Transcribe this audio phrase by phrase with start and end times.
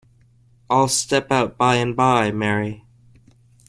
[0.67, 2.83] ‘I’ll step out by and by, Mary.